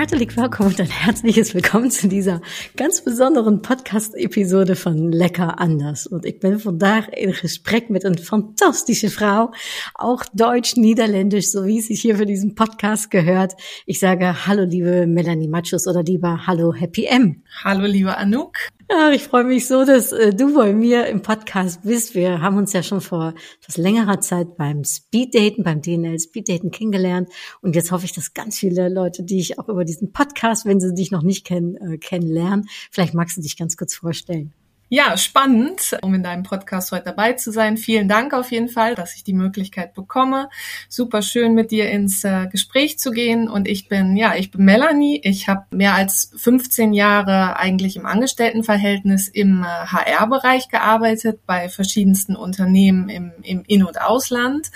[0.00, 2.40] Herzlich willkommen und ein herzliches Willkommen zu dieser
[2.74, 6.06] ganz besonderen Podcast-Episode von Lecker anders.
[6.06, 9.52] Und ich bin vandaag in Gespräch mit einer fantastischen Frau,
[9.94, 13.52] auch deutsch-niederländisch, so wie es sich hier für diesen Podcast gehört.
[13.84, 17.42] Ich sage Hallo, liebe Melanie Machos oder lieber Hallo, Happy M.
[17.62, 18.56] Hallo, liebe Anouk.
[18.92, 22.16] Ja, ich freue mich so, dass äh, du bei mir im Podcast bist.
[22.16, 27.28] Wir haben uns ja schon vor etwas längerer Zeit beim Speeddaten, beim DNL Speeddaten kennengelernt.
[27.62, 30.80] Und jetzt hoffe ich, dass ganz viele Leute, die ich auch über diesen Podcast, wenn
[30.80, 32.66] sie dich noch nicht kennen, äh, kennenlernen.
[32.90, 34.52] Vielleicht magst du dich ganz kurz vorstellen.
[34.92, 37.76] Ja, spannend, um in deinem Podcast heute dabei zu sein.
[37.76, 40.50] Vielen Dank auf jeden Fall, dass ich die Möglichkeit bekomme.
[40.88, 43.48] Super schön mit dir ins äh, Gespräch zu gehen.
[43.48, 45.20] Und ich bin, ja, ich bin Melanie.
[45.22, 52.34] Ich habe mehr als 15 Jahre eigentlich im Angestelltenverhältnis im äh, HR-Bereich gearbeitet, bei verschiedensten
[52.34, 54.72] Unternehmen im, im In- und Ausland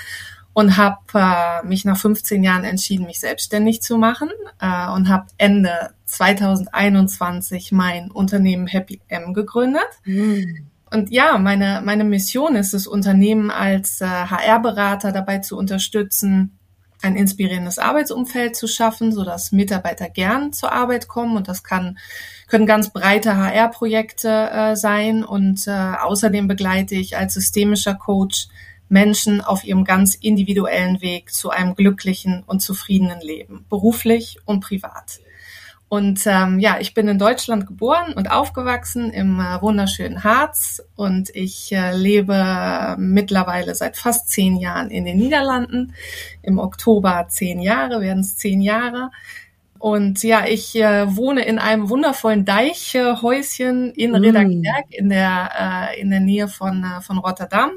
[0.54, 5.26] und habe äh, mich nach 15 Jahren entschieden, mich selbstständig zu machen äh, und habe
[5.36, 9.82] Ende 2021 mein Unternehmen Happy M gegründet.
[10.04, 10.68] Mhm.
[10.90, 16.56] Und ja, meine, meine Mission ist es, Unternehmen als äh, HR-Berater dabei zu unterstützen,
[17.02, 21.36] ein inspirierendes Arbeitsumfeld zu schaffen, so dass Mitarbeiter gern zur Arbeit kommen.
[21.36, 21.98] Und das kann,
[22.46, 25.24] können ganz breite HR-Projekte äh, sein.
[25.24, 28.46] Und äh, außerdem begleite ich als systemischer Coach
[28.94, 35.18] Menschen auf ihrem ganz individuellen Weg zu einem glücklichen und zufriedenen Leben, beruflich und privat.
[35.88, 41.30] Und ähm, ja, ich bin in Deutschland geboren und aufgewachsen im äh, wunderschönen Harz und
[41.34, 45.94] ich äh, lebe mittlerweile seit fast zehn Jahren in den Niederlanden.
[46.42, 49.10] Im Oktober zehn Jahre, werden es zehn Jahre.
[49.78, 54.14] Und ja, ich äh, wohne in einem wundervollen Deichhäuschen in mm.
[54.14, 57.70] Redakberg in der äh, in der Nähe von äh, von Rotterdam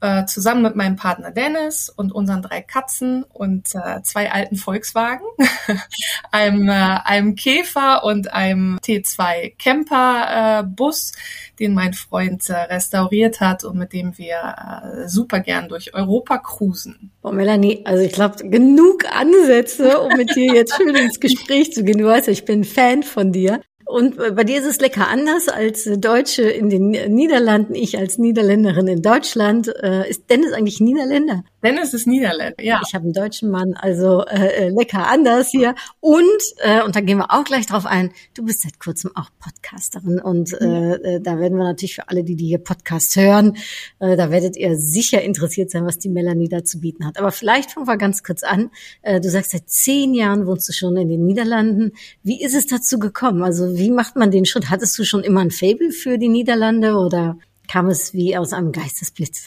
[0.00, 5.26] äh, zusammen mit meinem Partner Dennis und unseren drei Katzen und äh, zwei alten Volkswagen,
[6.30, 11.12] einem, äh, einem Käfer und einem T2 Camper äh, Bus,
[11.58, 16.38] den mein Freund äh, restauriert hat und mit dem wir äh, super gern durch Europa
[16.38, 17.10] cruisen.
[17.22, 21.84] Boah, Melanie, also ich glaube, genug Ansätze, um mit dir jetzt schön ins Gespräch zu
[21.84, 21.98] gehen.
[21.98, 23.60] Du weißt, ich bin Fan von dir.
[23.88, 28.86] Und bei dir ist es lecker anders als Deutsche in den Niederlanden, ich als Niederländerin
[28.86, 29.68] in Deutschland.
[29.82, 31.42] Äh, ist Dennis eigentlich Niederländer?
[31.62, 32.80] Dennis ist Niederländer, ja.
[32.86, 35.74] Ich habe einen deutschen Mann, also äh, äh, lecker anders hier.
[35.98, 36.22] Und,
[36.58, 40.20] äh, und da gehen wir auch gleich drauf ein, du bist seit kurzem auch Podcasterin.
[40.20, 43.56] Und äh, äh, da werden wir natürlich für alle, die die hier Podcast hören,
[43.98, 47.18] äh, da werdet ihr sicher interessiert sein, was die Melanie da zu bieten hat.
[47.18, 48.70] Aber vielleicht fangen wir ganz kurz an.
[49.02, 51.92] Äh, du sagst, seit zehn Jahren wohnst du schon in den Niederlanden.
[52.22, 53.42] Wie ist es dazu gekommen?
[53.42, 54.70] Also wie macht man den Schritt?
[54.70, 57.36] Hattest du schon immer ein Fable für die Niederlande oder
[57.66, 59.44] kam es wie aus einem Geistesblitz?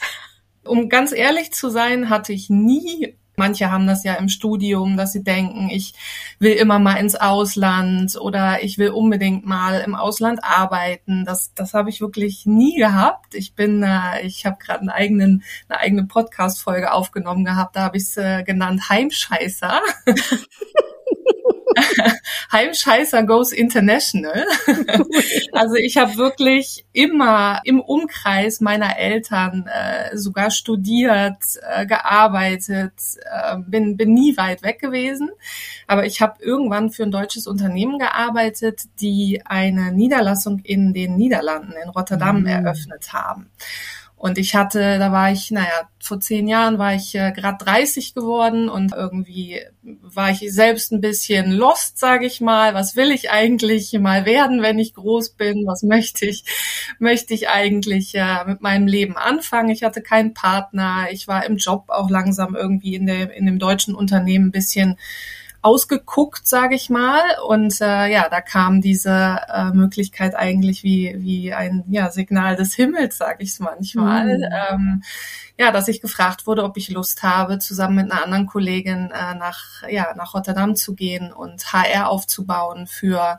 [0.64, 5.12] Um ganz ehrlich zu sein, hatte ich nie Manche haben das ja im Studium, dass
[5.12, 5.94] sie denken, ich
[6.38, 11.24] will immer mal ins Ausland oder ich will unbedingt mal im Ausland arbeiten.
[11.24, 13.34] Das, das habe ich wirklich nie gehabt.
[13.34, 17.74] Ich bin, äh, ich habe gerade einen eigenen, eine eigene Podcast-Folge aufgenommen gehabt.
[17.74, 19.80] Da habe ich es äh, genannt Heimscheißer.
[22.52, 24.46] Heimscheißer Goes International.
[25.52, 32.92] also ich habe wirklich immer im Umkreis meiner Eltern äh, sogar studiert, äh, gearbeitet,
[33.24, 35.30] äh, bin, bin nie weit weg gewesen.
[35.86, 41.72] Aber ich habe irgendwann für ein deutsches Unternehmen gearbeitet, die eine Niederlassung in den Niederlanden,
[41.82, 42.46] in Rotterdam, mhm.
[42.46, 43.50] eröffnet haben.
[44.22, 48.14] Und ich hatte, da war ich, naja, vor zehn Jahren war ich äh, gerade 30
[48.14, 52.72] geworden und irgendwie war ich selbst ein bisschen lost, sage ich mal.
[52.72, 55.66] Was will ich eigentlich mal werden, wenn ich groß bin?
[55.66, 56.44] Was möchte ich,
[57.00, 59.70] möchte ich eigentlich äh, mit meinem Leben anfangen?
[59.70, 61.08] Ich hatte keinen Partner.
[61.10, 64.98] Ich war im Job auch langsam irgendwie in, der, in dem deutschen Unternehmen ein bisschen
[65.62, 67.22] ausgeguckt, sage ich mal.
[67.46, 72.74] Und äh, ja, da kam diese äh, Möglichkeit eigentlich wie, wie ein ja, Signal des
[72.74, 74.38] Himmels, sage ich es manchmal.
[74.38, 74.44] Mhm.
[74.70, 75.02] Ähm,
[75.58, 79.34] ja, dass ich gefragt wurde, ob ich Lust habe, zusammen mit einer anderen Kollegin äh,
[79.34, 83.38] nach, ja, nach Rotterdam zu gehen und HR aufzubauen für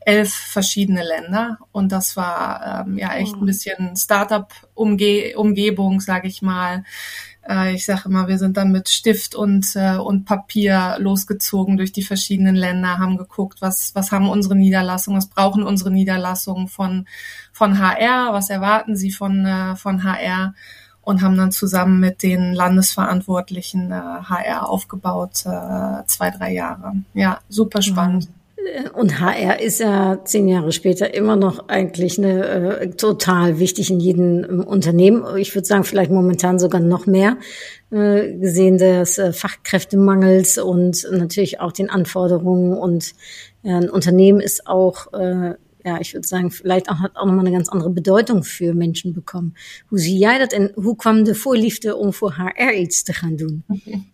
[0.00, 6.84] elf verschiedene Länder und das war ähm, ja echt ein bisschen Startup-Umgebung, sage ich mal.
[7.48, 11.92] Äh, ich sage immer, wir sind dann mit Stift und, äh, und Papier losgezogen durch
[11.92, 17.06] die verschiedenen Länder, haben geguckt, was, was haben unsere Niederlassungen, was brauchen unsere Niederlassungen von,
[17.52, 20.54] von HR, was erwarten sie von, äh, von HR
[21.02, 26.94] und haben dann zusammen mit den Landesverantwortlichen äh, HR aufgebaut, äh, zwei, drei Jahre.
[27.14, 28.28] Ja, super spannend.
[28.94, 34.00] Und HR ist ja zehn Jahre später immer noch eigentlich eine, äh, total wichtig in
[34.00, 35.24] jedem ähm, Unternehmen.
[35.36, 37.36] Ich würde sagen, vielleicht momentan sogar noch mehr,
[37.90, 42.74] äh, gesehen des äh, Fachkräftemangels und natürlich auch den Anforderungen.
[42.76, 43.14] Und
[43.62, 45.54] äh, ein Unternehmen ist auch äh,
[45.84, 49.12] ja, ik würde sagen, vielleicht auch, hat auch nochmal eine ganz andere Bedeutung für Menschen
[49.12, 49.54] bekommen.
[49.88, 53.36] Hoe zie jij dat en hoe kwam de voorliefde om voor HR iets te gaan
[53.36, 53.64] doen?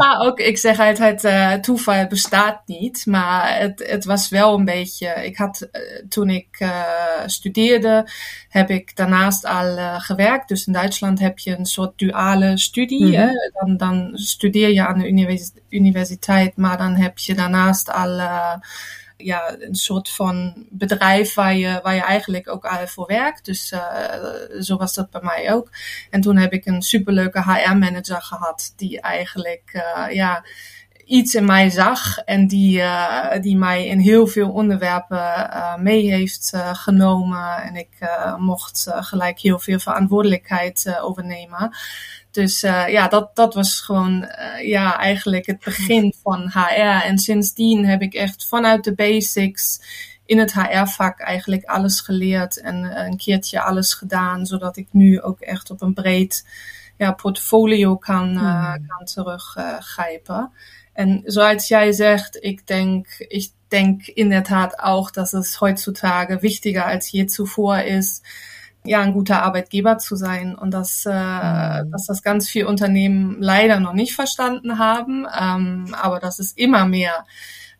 [0.00, 4.64] Ja, ook ik zeg altijd, uh, toeval bestaat niet, maar het, het was wel een
[4.64, 6.82] beetje, ik had, uh, toen ik uh,
[7.26, 8.08] studeerde,
[8.48, 10.48] heb ik daarnaast al gewerkt.
[10.48, 13.06] Dus in Duitsland heb je een soort duale studie.
[13.06, 13.50] Mm -hmm.
[13.52, 18.20] dan, dan studeer je aan de univers universiteit, maar dan heb je daarnaast al
[19.22, 23.44] ja, een soort van bedrijf waar je, waar je eigenlijk ook al voor werkt.
[23.44, 23.80] Dus uh,
[24.60, 25.70] zo was dat bij mij ook.
[26.10, 30.44] En toen heb ik een superleuke HR-manager gehad, die eigenlijk, uh, ja,
[31.04, 32.82] iets in mij zag en die,
[33.40, 37.62] die mij in heel veel onderwerpen mee heeft genomen.
[37.62, 37.98] En ik
[38.38, 41.70] mocht gelijk heel veel verantwoordelijkheid overnemen.
[42.30, 47.04] Dus uh, ja, dat, dat was gewoon uh, ja, eigenlijk het begin van HR.
[47.04, 49.80] En sindsdien heb ik echt vanuit de basics
[50.26, 55.20] in het HR-vak eigenlijk alles geleerd en uh, een keertje alles gedaan, zodat ik nu
[55.20, 56.46] ook echt op een breed
[56.96, 58.86] ja, portfolio kan, hmm.
[58.86, 60.50] kan teruggrijpen.
[60.92, 67.08] en zoals jij zegt, ik denk, ik denk inderdaad ook dat het heutzutage wichtiger als
[67.08, 68.20] je zuvor is
[68.84, 71.90] ja, ein guter Arbeitgeber zu sein und dass, äh, mhm.
[71.90, 76.86] dass das ganz viele Unternehmen leider noch nicht verstanden haben, ähm, aber dass es immer
[76.86, 77.26] mehr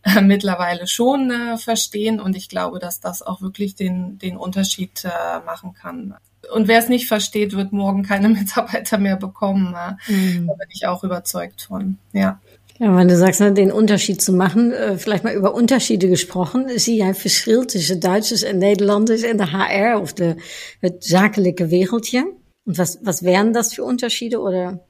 [0.02, 5.04] äh, mittlerweile schon äh, verstehen und ich glaube, dass das auch wirklich den, den Unterschied
[5.04, 6.14] äh, machen kann.
[6.54, 9.74] Und wer es nicht versteht, wird morgen keine Mitarbeiter mehr bekommen.
[9.74, 10.46] Äh, mhm.
[10.46, 11.98] Da bin ich auch überzeugt von.
[12.12, 12.40] Ja.
[12.82, 16.66] Ja, wenn du sagst, ne, den Unterschied zu machen, äh, vielleicht mal über Unterschiede gesprochen.
[16.78, 20.36] Zie jij verschil tussen Duitsers en Nederlanders in de HR of de,
[20.80, 22.32] het zakelijke wereldje?
[22.64, 24.80] Und was, was wären das für Unterschiede oder?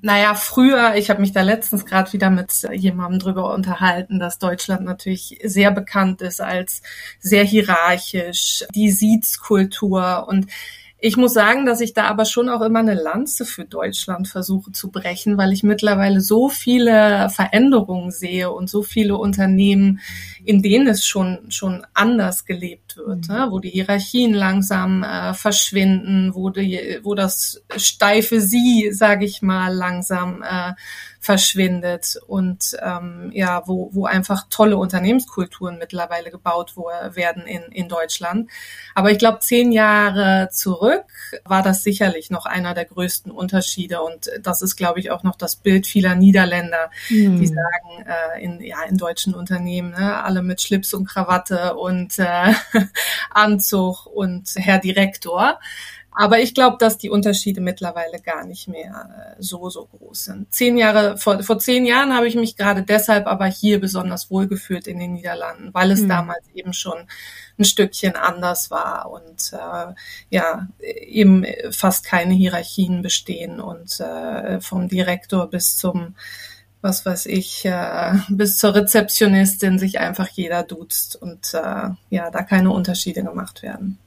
[0.00, 4.84] Naja, früher, ich habe mich da letztens gerade wieder mit jemandem drüber unterhalten, dass Deutschland
[4.84, 6.82] natürlich sehr bekannt ist als
[7.20, 10.46] sehr hierarchisch, die Siezkultur und
[11.00, 14.72] ich muss sagen, dass ich da aber schon auch immer eine Lanze für Deutschland versuche
[14.72, 20.00] zu brechen, weil ich mittlerweile so viele Veränderungen sehe und so viele Unternehmen,
[20.44, 23.34] in denen es schon, schon anders gelebt wird, mhm.
[23.34, 23.46] ne?
[23.50, 29.72] wo die Hierarchien langsam äh, verschwinden, wo, die, wo das steife Sie, sage ich mal,
[29.72, 30.72] langsam äh,
[31.20, 38.50] verschwindet und ähm, ja, wo, wo einfach tolle Unternehmenskulturen mittlerweile gebaut werden in, in Deutschland.
[38.94, 40.87] Aber ich glaube, zehn Jahre zurück
[41.44, 45.36] war das sicherlich noch einer der größten Unterschiede und das ist, glaube ich, auch noch
[45.36, 47.40] das Bild vieler Niederländer, mhm.
[47.40, 52.18] die sagen, äh, in, ja, in deutschen Unternehmen, ne, alle mit Schlips und Krawatte und
[52.18, 52.52] äh,
[53.30, 55.58] Anzug und Herr Direktor.
[56.20, 60.52] Aber ich glaube, dass die Unterschiede mittlerweile gar nicht mehr äh, so, so groß sind.
[60.52, 64.88] Zehn Jahre, vor, vor zehn Jahren habe ich mich gerade deshalb aber hier besonders wohlgefühlt
[64.88, 66.08] in den Niederlanden, weil es mhm.
[66.08, 67.06] damals eben schon
[67.56, 69.94] ein Stückchen anders war und äh,
[70.28, 76.16] ja, eben fast keine Hierarchien bestehen und äh, vom Direktor bis zum
[76.80, 82.42] was weiß ich, äh, bis zur Rezeptionistin sich einfach jeder duzt und äh, ja, da
[82.42, 83.98] keine Unterschiede gemacht werden.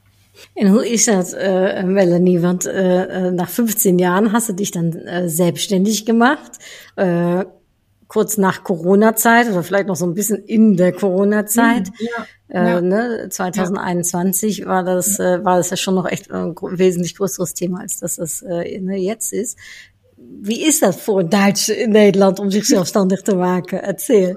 [0.54, 2.40] En hoe is dat, uh, Melanie?
[2.40, 6.52] Want uh, nach 15 Jahren hast du dich dann uh, selbstständig gemacht.
[6.96, 7.44] Uh,
[8.12, 11.88] kurz nach Corona-Zeit oder vielleicht noch so ein bisschen in der Corona-Zeit.
[11.88, 12.08] Mhm,
[12.50, 12.80] ja, ja.
[12.82, 14.66] ne, 2021 ja.
[14.66, 18.18] war das äh, war das ja schon noch echt ein wesentlich größeres Thema als das
[18.18, 19.56] es äh, ne, jetzt ist.
[20.16, 23.78] Wie ist das voor een Duits in Nederland om zich zelfstandig te maken?
[23.78, 24.36] Erzähl.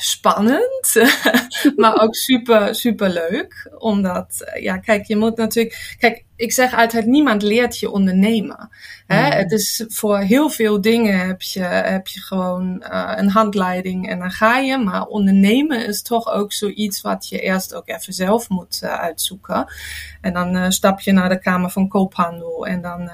[0.00, 0.94] Spannend,
[1.76, 3.70] maar ook super, super leuk.
[3.78, 8.70] Omdat, ja, kijk, je moet natuurlijk, kijk, ik zeg altijd, niemand leert je ondernemen.
[9.06, 9.26] Hè?
[9.26, 9.32] Mm.
[9.32, 14.18] Het is voor heel veel dingen heb je, heb je gewoon uh, een handleiding en
[14.18, 14.78] dan ga je.
[14.78, 19.72] Maar ondernemen is toch ook zoiets wat je eerst ook even zelf moet uh, uitzoeken.
[20.20, 23.10] En dan uh, stap je naar de Kamer van Koophandel en dan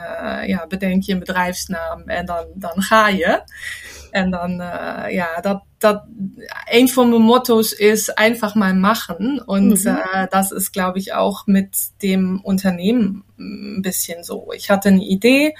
[0.47, 3.43] ja, bedenk je een bedrijfsnaam en dan, dan ga je.
[4.15, 4.51] En dan,
[5.11, 6.05] ja, dat, dat,
[6.71, 9.41] een van mijn motto's is einfach mal machen.
[9.41, 9.97] Und mhm.
[10.13, 14.53] äh, das ist, glaube ich, auch mit dem Unternehmen ein bisschen so.
[14.55, 15.55] Ich hatte eine Idee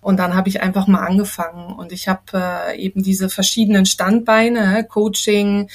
[0.00, 4.84] und dann habe ich einfach mal angefangen und ich habe äh, eben diese verschiedenen Standbeine,
[4.84, 5.68] Coaching,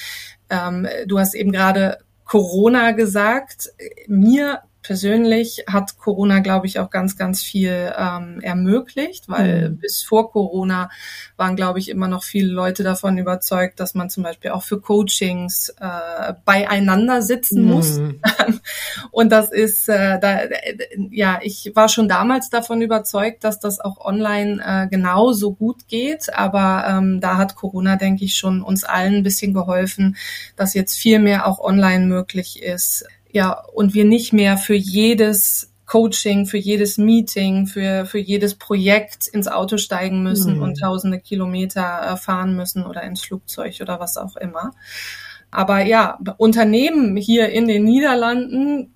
[0.50, 3.70] ähm, du hast eben gerade Corona gesagt.
[4.08, 9.78] Mir persönlich hat Corona, glaube ich, auch ganz, ganz viel ähm, ermöglicht, weil mhm.
[9.78, 10.90] bis vor Corona
[11.38, 14.80] waren, glaube ich, immer noch viele Leute davon überzeugt, dass man zum Beispiel auch für
[14.80, 17.72] Coachings äh, beieinander sitzen mhm.
[17.72, 18.00] muss.
[19.12, 20.42] Und das ist, äh, da,
[21.10, 26.34] ja, ich war schon damals davon überzeugt, dass das auch online äh, genauso gut geht.
[26.34, 30.18] Aber ähm, da hat Corona, denke ich, schon uns allen ein bisschen geholfen,
[30.58, 35.74] dass jetzt viel mehr auch online möglich ist ja, und wir nicht mehr für jedes
[35.86, 40.62] Coaching, für jedes Meeting, für, für jedes Projekt ins Auto steigen müssen mhm.
[40.62, 44.72] und tausende Kilometer äh, fahren müssen oder ins Flugzeug oder was auch immer.
[45.50, 48.93] Aber ja, Unternehmen hier in den Niederlanden,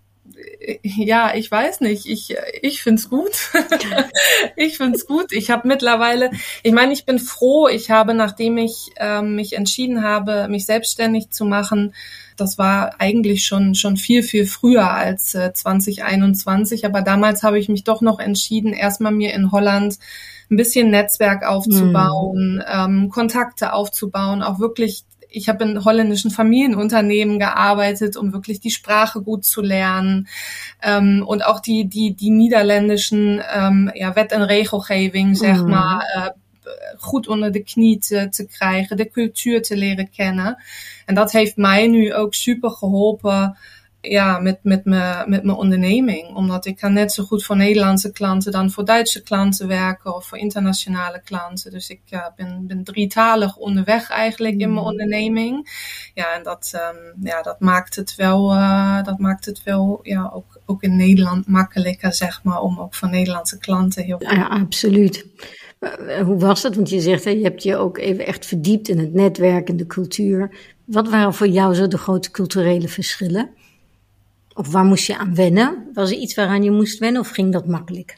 [0.83, 3.51] ja, ich weiß nicht, ich, ich find's gut.
[4.55, 5.31] ich find's gut.
[5.31, 6.31] Ich habe mittlerweile,
[6.63, 11.31] ich meine, ich bin froh, ich habe, nachdem ich äh, mich entschieden habe, mich selbstständig
[11.31, 11.93] zu machen,
[12.35, 16.85] das war eigentlich schon, schon viel, viel früher als äh, 2021.
[16.85, 19.97] Aber damals habe ich mich doch noch entschieden, erstmal mir in Holland
[20.49, 22.63] ein bisschen Netzwerk aufzubauen, mhm.
[22.67, 25.03] ähm, Kontakte aufzubauen, auch wirklich
[25.37, 30.27] ich habe in holländischen Familienunternehmen gearbeitet, um wirklich die Sprache gut zu lernen
[30.81, 35.69] ähm, und auch die die die niederländischen ähm, ja Wet en Regelgeving zeg mm.
[35.69, 36.33] maar
[36.97, 40.57] goed onder de knie te, te krijgen, de cultuur te leren kennen.
[41.05, 43.57] En dat heeft mij nu ook super geholpen
[44.01, 46.35] ja, met, met, me, met mijn onderneming.
[46.35, 50.25] Omdat ik kan net zo goed voor Nederlandse klanten dan voor Duitse klanten werken of
[50.25, 51.71] voor internationale klanten.
[51.71, 54.87] Dus ik ja, ben, ben drietalig onderweg eigenlijk in mijn mm.
[54.91, 55.69] onderneming.
[56.13, 60.29] Ja, en dat, um, ja, dat maakt het wel, uh, dat maakt het wel ja,
[60.33, 65.25] ook, ook in Nederland makkelijker, zeg maar, om ook voor Nederlandse klanten heel Ja, absoluut.
[65.79, 66.75] Eh, hoe was het?
[66.75, 69.77] Want je zegt, hè, je hebt je ook even echt verdiept in het netwerk en
[69.77, 70.55] de cultuur.
[70.85, 73.49] Wat waren voor jou zo de grote culturele verschillen?
[74.57, 75.89] Of waar moest je aan wennen?
[75.93, 78.17] Was er iets waaraan je moest wennen of ging dat makkelijk?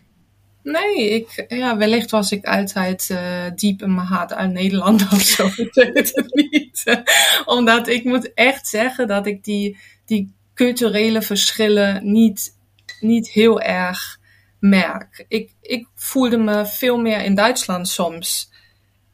[0.63, 3.19] Nee, ik, ja, wellicht was ik altijd uh,
[3.55, 5.49] diep in mijn hart uit Nederland of zo.
[5.73, 7.03] het niet.
[7.45, 12.57] Omdat ik moet echt zeggen dat ik die, die culturele verschillen niet,
[12.99, 14.19] niet heel erg
[14.59, 15.25] merk.
[15.27, 18.51] Ik, ik voelde me veel meer in Duitsland soms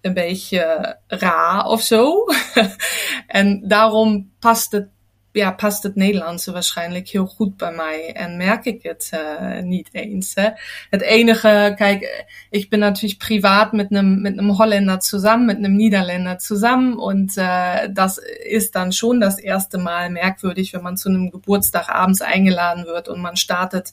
[0.01, 2.25] een beetje raar of zo.
[3.27, 4.87] en daarom past het,
[5.35, 8.13] ja, past het Nederlandse waarschijnlijk heel goed bij mij.
[8.13, 10.35] En merk ik het uh, niet eens.
[10.35, 10.49] Hè.
[10.89, 15.75] Het enige, kijk, ich bin natürlich privat mit einem, mit einem Holländer zusammen, mit einem
[15.75, 16.97] Niederländer zusammen.
[16.97, 18.17] Und äh, das
[18.49, 23.07] ist dann schon das erste Mal merkwürdig, wenn man zu einem Geburtstag abends eingeladen wird
[23.07, 23.91] und man startet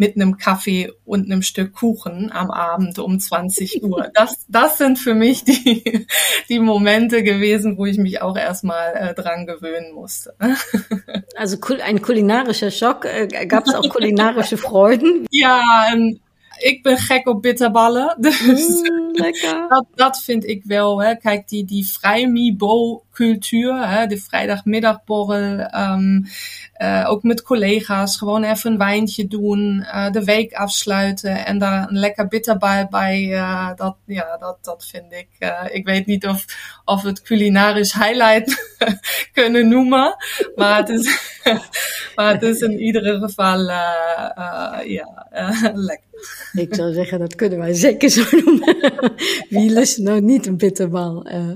[0.00, 4.10] mit einem Kaffee und einem Stück Kuchen am Abend um 20 Uhr.
[4.14, 6.06] Das, das sind für mich die,
[6.48, 10.34] die Momente gewesen, wo ich mich auch erstmal äh, dran gewöhnen musste.
[11.36, 13.04] Also ein kulinarischer Schock.
[13.04, 15.26] Äh, Gab es auch kulinarische Freuden?
[15.30, 16.20] Ja, ähm,
[16.62, 18.16] ik ben gek op bitterballen.
[18.20, 19.68] Dus mm, lekker.
[19.68, 21.02] dat, dat vind ik wel.
[21.02, 21.14] Hè.
[21.14, 26.24] Kijk, die, die vrijmibo cultuur, hè, de vrijdagmiddagborrel, um,
[26.76, 31.88] uh, ook met collega's, gewoon even een wijntje doen, uh, de week afsluiten en daar
[31.88, 35.28] een lekker bitterbal bij, uh, dat, ja, dat, dat vind ik.
[35.72, 36.44] ik weet niet of,
[36.84, 38.76] of we het culinarisch highlight
[39.32, 40.16] kunnen noemen,
[40.54, 41.18] maar het is,
[42.16, 43.58] maar het is in ieder geval
[44.84, 45.26] ja,
[45.74, 46.09] lekker.
[46.52, 48.76] Ik zou zeggen, dat kunnen wij zeker zo noemen.
[49.48, 51.26] Wie lust nou niet een bitterbal?
[51.26, 51.50] Uh,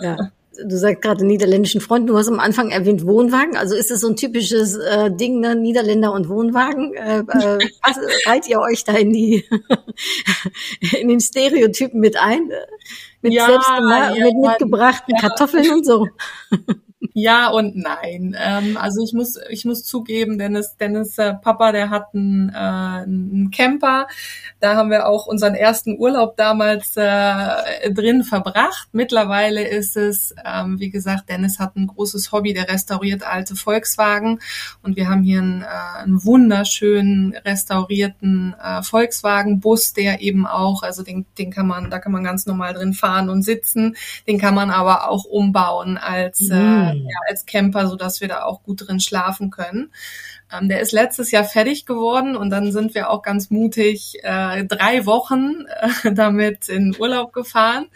[0.00, 0.32] ja.
[0.66, 3.56] Du sagst gerade niederländischen Front, du hast am Anfang erwähnt Wohnwagen.
[3.56, 5.54] Also ist das so ein typisches äh, Ding, ne?
[5.54, 6.94] Niederländer und Wohnwagen?
[6.94, 7.58] Äh, äh,
[8.26, 9.44] reiht ihr euch da in die
[10.98, 12.50] in den Stereotypen mit ein?
[13.22, 15.28] Mit ja, selbst ja, mit mitgebrachten ja.
[15.28, 16.08] Kartoffeln und so.
[17.14, 18.36] Ja und nein.
[18.38, 22.54] Ähm, also ich muss, ich muss zugeben, Dennis, Dennis äh, Papa, der hat einen, äh,
[22.54, 24.08] einen Camper.
[24.58, 28.88] Da haben wir auch unseren ersten Urlaub damals äh, drin verbracht.
[28.90, 34.40] Mittlerweile ist es, ähm, wie gesagt, Dennis hat ein großes Hobby, der restauriert alte Volkswagen.
[34.82, 41.04] Und wir haben hier einen, äh, einen wunderschönen restaurierten äh, Volkswagen-Bus, der eben auch, also
[41.04, 43.96] den, den kann man, da kann man ganz normal drin fahren und sitzen.
[44.26, 48.28] Den kann man aber auch umbauen als äh, mhm ja, als Camper, so dass wir
[48.28, 49.92] da auch gut drin schlafen können.
[50.52, 54.64] Ähm, der ist letztes Jahr fertig geworden und dann sind wir auch ganz mutig äh,
[54.64, 55.66] drei Wochen
[56.04, 57.86] äh, damit in Urlaub gefahren.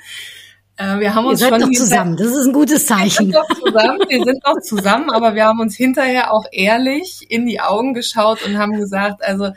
[0.77, 3.33] Äh, wir haben uns Ihr seid schon noch zusammen, das ist ein gutes Zeichen.
[3.33, 7.27] Wir sind, noch zusammen, wir sind noch zusammen, aber wir haben uns hinterher auch ehrlich
[7.29, 9.53] in die Augen geschaut und haben gesagt, also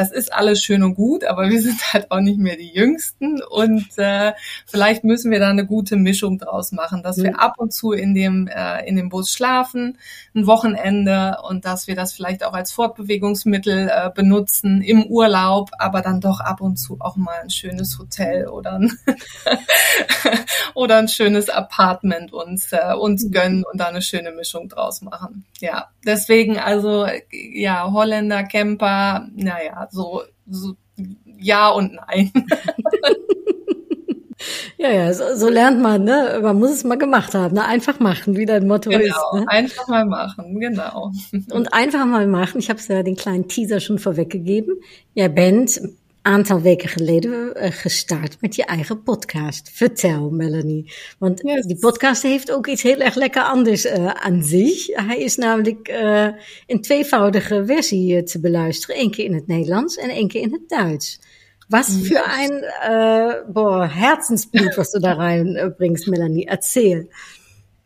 [0.00, 3.42] das ist alles schön und gut, aber wir sind halt auch nicht mehr die Jüngsten
[3.42, 4.32] und äh,
[4.64, 8.14] vielleicht müssen wir da eine gute Mischung draus machen, dass wir ab und zu in
[8.14, 9.98] dem äh, in dem Bus schlafen,
[10.34, 16.00] ein Wochenende und dass wir das vielleicht auch als Fortbewegungsmittel äh, benutzen im Urlaub, aber
[16.00, 18.98] dann doch ab und zu auch mal ein schönes Hotel oder ein
[20.74, 25.44] oder ein schönes Apartment uns äh, uns gönnen und da eine schöne Mischung draus machen.
[25.58, 30.74] Ja, deswegen also ja Holländer Camper, naja so, so
[31.38, 32.32] ja und nein.
[34.78, 36.40] Ja, ja, so, so lernt man, ne?
[36.42, 37.66] Man muss es mal gemacht haben, ne?
[37.66, 39.34] Einfach machen, wie dein Motto genau, ist.
[39.34, 39.44] Ne?
[39.48, 41.12] Einfach mal machen, genau.
[41.52, 42.58] Und einfach mal machen.
[42.58, 44.80] Ich habe ja den kleinen Teaser schon vorweggegeben.
[45.14, 49.70] Bent een aantal weken geleden uh, gestart met je eigen podcast.
[49.72, 50.92] Vertel, Melanie.
[51.18, 51.66] Want Yes.
[51.66, 54.86] die podcast heeft ook iets heel erg lekker anders uh, aan zich.
[54.86, 56.28] Hij is namelijk uh,
[56.66, 58.98] in tweevoudige versie uh, te beluisteren.
[59.00, 61.20] Eén keer in het Nederlands en één keer in het Duits.
[61.68, 62.50] Was für ein
[62.82, 66.48] äh, boah, Herzensblut, was du da reinbringst, Melanie.
[66.48, 67.08] Erzähl.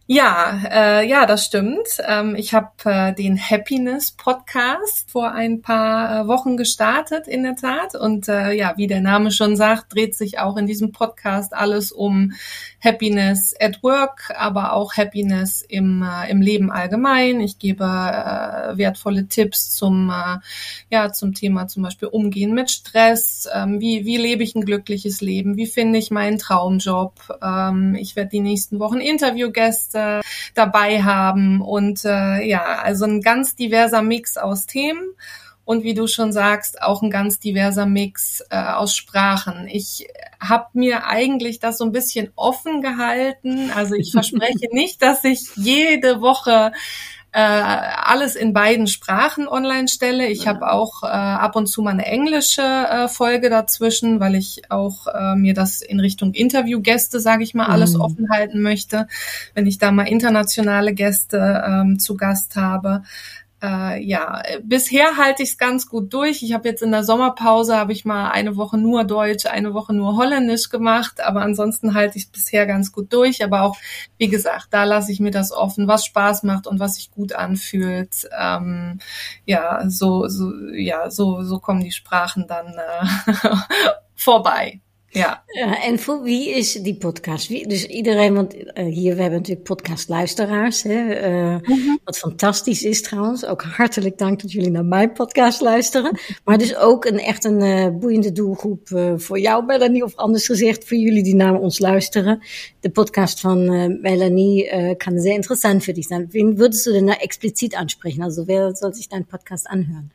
[0.06, 1.88] Ja, äh, ja, das stimmt.
[2.06, 7.56] Ähm, ich habe äh, den Happiness Podcast vor ein paar äh, Wochen gestartet, in der
[7.56, 7.94] Tat.
[7.94, 11.90] Und äh, ja, wie der Name schon sagt, dreht sich auch in diesem Podcast alles
[11.90, 12.32] um
[12.82, 17.40] Happiness at Work, aber auch Happiness im, äh, im Leben allgemein.
[17.40, 20.36] Ich gebe äh, wertvolle Tipps zum, äh,
[20.90, 23.48] ja, zum Thema zum Beispiel Umgehen mit Stress.
[23.54, 25.56] Ähm, wie, wie lebe ich ein glückliches Leben?
[25.56, 27.38] Wie finde ich meinen Traumjob?
[27.42, 29.93] Ähm, ich werde die nächsten Wochen Interviewgäste
[30.54, 35.14] dabei haben und äh, ja, also ein ganz diverser Mix aus Themen
[35.64, 39.66] und wie du schon sagst, auch ein ganz diverser Mix äh, aus Sprachen.
[39.66, 40.06] Ich
[40.38, 43.70] habe mir eigentlich das so ein bisschen offen gehalten.
[43.74, 46.72] Also ich verspreche nicht, dass ich jede Woche
[47.34, 50.28] äh, alles in beiden Sprachen online stelle.
[50.28, 54.70] Ich habe auch äh, ab und zu mal eine englische äh, Folge dazwischen, weil ich
[54.70, 58.00] auch äh, mir das in Richtung Interviewgäste, sage ich mal, alles Mhm.
[58.02, 59.08] offen halten möchte,
[59.54, 63.02] wenn ich da mal internationale Gäste ähm, zu Gast habe.
[63.62, 66.42] Äh, ja, äh, bisher halte ich es ganz gut durch.
[66.42, 69.94] Ich habe jetzt in der Sommerpause habe ich mal eine Woche nur Deutsch, eine Woche
[69.94, 73.42] nur Holländisch gemacht, aber ansonsten halte ich bisher ganz gut durch.
[73.42, 73.76] Aber auch,
[74.18, 77.32] wie gesagt, da lasse ich mir das offen, was Spaß macht und was sich gut
[77.32, 78.28] anfühlt.
[78.38, 78.98] Ähm,
[79.46, 83.56] ja, so, so, ja, so, so kommen die Sprachen dann äh,
[84.14, 84.80] vorbei.
[85.14, 85.42] Ja.
[85.46, 87.48] Ja, en voor wie is die podcast?
[87.48, 91.56] Wie, dus iedereen, want uh, hier, we hebben natuurlijk podcastluisteraars, hè, uh,
[92.04, 93.44] wat fantastisch is trouwens.
[93.46, 96.18] Ook hartelijk dank dat jullie naar mijn podcast luisteren.
[96.44, 100.96] Maar dus ook een echt een boeiende doelgroep voor jou, Melanie, of anders gezegd, voor
[100.96, 102.42] jullie die naar ons luisteren.
[102.80, 103.64] De podcast van
[104.00, 106.28] Melanie kann sehr interessant für dich sein.
[106.30, 108.22] Wen würdest du denn da explizit ansprechen?
[108.22, 110.12] Also wer soll sich deinen Podcast anhören?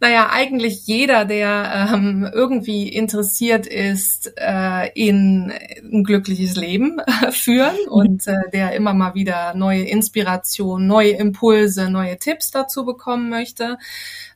[0.00, 5.52] Naja, eigentlich jeder, der ähm, irgendwie interessiert ist äh, in
[5.82, 11.90] ein glückliches Leben äh, führen und äh, der immer mal wieder neue Inspiration, neue Impulse,
[11.90, 13.78] neue Tipps dazu bekommen möchte.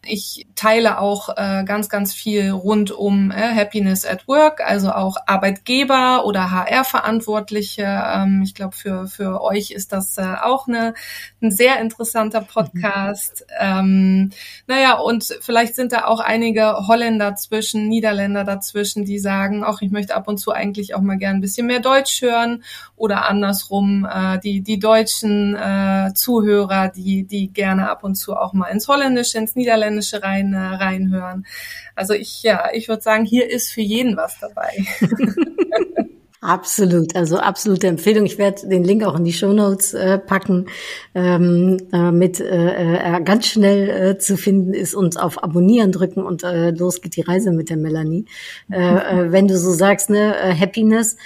[0.06, 5.16] Ich teile auch äh, ganz, ganz viel rund um äh, Happiness at Work, also auch
[5.26, 7.82] Arbeitgeber oder HR-Verantwortliche.
[7.82, 10.94] Ähm, ich glaube, für, für euch ist das äh, auch eine,
[11.42, 13.44] ein sehr interessanter Podcast.
[13.48, 13.56] Mhm.
[13.60, 14.30] Ähm,
[14.66, 19.90] naja, und vielleicht sind da auch einige Holländer zwischen, Niederländer dazwischen, die sagen, auch ich
[19.90, 22.62] möchte ab und zu eigentlich auch mal gern ein bisschen mehr Deutsch hören
[22.96, 28.52] oder andersrum äh, die, die deutschen äh, Zuhörer, die, die gerne ab und zu auch
[28.52, 31.46] mal ins Holländische, ins Niederländische rein, äh, reinhören.
[31.94, 34.84] Also ich, ja, ich würde sagen, hier ist für jeden was dabei.
[36.40, 38.24] Absolut, also absolute Empfehlung.
[38.24, 40.66] Ich werde den Link auch in die Show Notes äh, packen,
[41.12, 46.44] ähm, damit äh, er ganz schnell äh, zu finden ist und auf Abonnieren drücken und
[46.44, 48.27] äh, los geht die Reise mit der Melanie.
[48.70, 51.16] Äh, äh, wenn du so sagst, ne, äh, Happiness,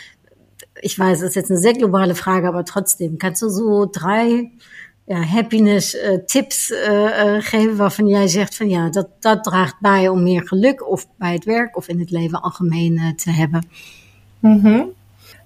[0.81, 4.51] ich weiß, das ist jetzt eine sehr globale Frage, aber trotzdem, kannst du so drei
[5.07, 5.97] ja, happiness
[6.27, 10.47] tips uh, uh, geven waarvan jij zegt van ja, dat, dat draagt bij om meer
[10.49, 13.67] geluk of bij het werk of in het leven algemeen te hebben?
[14.39, 14.83] Mhm.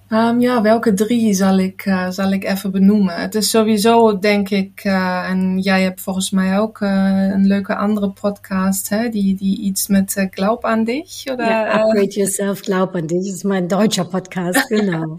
[0.09, 3.15] Um, ja, welke drie zal ik, uh, zal ik even benoemen?
[3.15, 6.89] Het is sowieso, denk ik, uh, en jij hebt volgens mij ook uh,
[7.33, 11.49] een leuke andere podcast, hè, die, die iets met Glaub an dich, oder?
[11.49, 15.15] Ja, Upgrade Yourself, Glaub an dich, das ist mein deutscher Podcast, genau.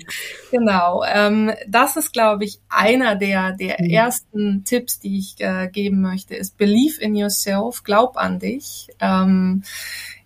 [0.51, 3.91] genau, ähm, das ist, glaube ich, einer der, der mhm.
[3.91, 5.37] ersten Tipps, die ich
[5.73, 8.89] geben möchte, ist Believe in Yourself, Glaub an dich.
[9.01, 9.63] Ähm,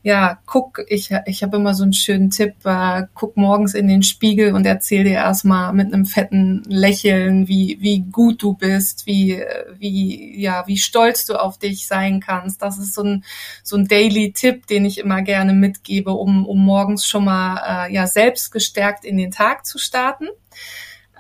[0.04, 4.02] ja, guck, ich, ich habe immer so einen schönen Tipp, äh, guck morgens in den
[4.02, 9.40] Spiegel und erzähl dir erstmal mit einem fetten Lächeln, wie, wie gut du bist, wie,
[9.78, 12.62] wie, ja, wie stolz du auf dich sein kannst.
[12.62, 13.24] Das ist so ein,
[13.62, 18.08] so ein Daily-Tipp, den ich immer gerne mitgebe, um, um morgens schon mal, äh, ja,
[18.08, 20.26] selbst gestärkt in den Tag zu starten.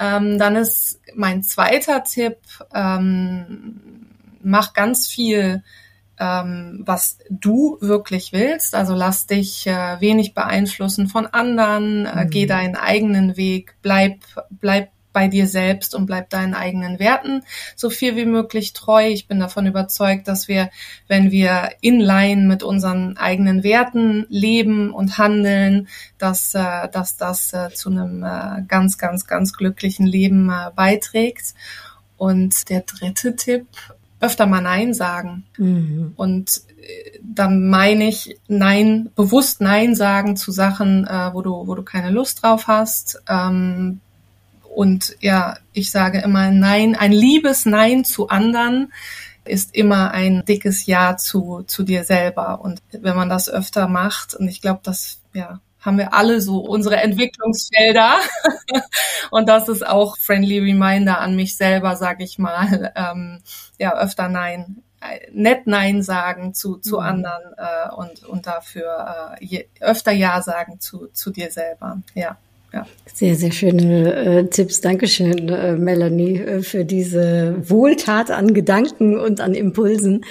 [0.00, 2.38] Ähm, dann ist mein zweiter Tipp,
[2.74, 4.08] ähm,
[4.42, 5.62] mach ganz viel
[6.22, 8.74] ähm, was du wirklich willst.
[8.74, 12.30] Also lass dich äh, wenig beeinflussen von anderen, äh, mhm.
[12.30, 17.42] geh deinen eigenen Weg, bleib, bleib bei dir selbst und bleib deinen eigenen Werten
[17.76, 19.08] so viel wie möglich treu.
[19.08, 20.70] Ich bin davon überzeugt, dass wir,
[21.06, 27.52] wenn wir in line mit unseren eigenen Werten leben und handeln, dass, äh, dass das
[27.52, 31.54] äh, zu einem äh, ganz, ganz, ganz glücklichen Leben beiträgt.
[32.16, 33.66] Und der dritte Tipp
[34.22, 35.44] öfter mal Nein sagen.
[35.58, 36.12] Mhm.
[36.16, 41.74] Und äh, dann meine ich Nein, bewusst Nein sagen zu Sachen, äh, wo du, wo
[41.74, 43.22] du keine Lust drauf hast.
[43.28, 44.00] Ähm,
[44.74, 48.92] und ja, ich sage immer Nein, ein liebes Nein zu anderen
[49.44, 52.60] ist immer ein dickes Ja zu, zu dir selber.
[52.62, 56.58] Und wenn man das öfter macht, und ich glaube, das, ja, haben wir alle so
[56.58, 58.20] unsere Entwicklungsfelder.
[59.30, 62.92] und das ist auch friendly reminder an mich selber, sag ich mal.
[62.94, 63.42] Ähm,
[63.78, 64.82] ja, öfter Nein,
[65.32, 67.02] nett Nein sagen zu, zu mhm.
[67.02, 71.98] anderen äh, und, und dafür äh, je, öfter Ja sagen zu, zu dir selber.
[72.14, 72.36] Ja.
[72.72, 72.86] Ja.
[73.14, 74.80] Sehr, sehr schöne äh, Tipps.
[74.80, 80.24] Dankeschön, äh, Melanie, äh, für diese Wohltat an Gedanken und an Impulsen.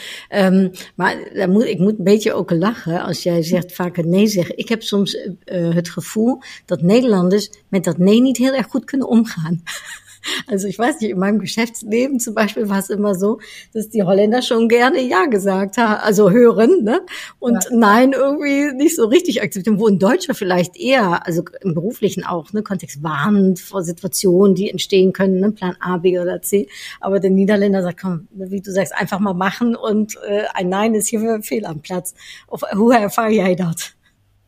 [0.96, 1.16] Maar
[1.48, 4.58] moet, ik moet een beetje ook lachen als jij zegt vaker nee zeggen.
[4.58, 9.08] Ik heb soms het gevoel dat Nederlanders met dat nee niet heel erg goed kunnen
[9.08, 9.62] omgaan.
[10.48, 13.40] Also ich weiß nicht, in meinem Geschäftsleben zum Beispiel war es immer so,
[13.74, 17.02] dass die Holländer schon gerne Ja gesagt haben, also hören, ne?
[17.40, 17.70] Und ja.
[17.72, 22.54] Nein irgendwie nicht so richtig akzeptieren, wo ein Deutscher vielleicht eher, also im beruflichen auch,
[22.54, 26.68] ne, Kontext warnt vor Situationen, die entstehen können, ne, Plan A, B oder C.
[27.00, 30.94] Aber der Niederländer sagt, komm, wie du sagst, einfach mal machen und äh, ein Nein
[30.94, 32.14] ist hier fehl am Platz.
[32.48, 33.94] Of, hoe ervaar jij dat?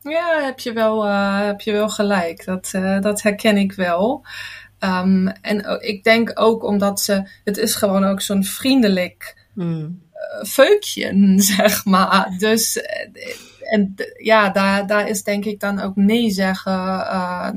[0.00, 2.44] Ja, heb je wel, uh, heb je wel gelijk.
[2.44, 4.24] Dat, uh, dat herken ik wel.
[4.84, 10.00] Um, en ik denk ook omdat ze, het is gewoon ook zo'n vriendelijk mm.
[10.14, 12.34] uh, veukje, zeg maar.
[12.38, 13.08] Dus, eh,
[13.60, 17.50] en ja, daar, daar is denk ik dan ook nee zeggen uh,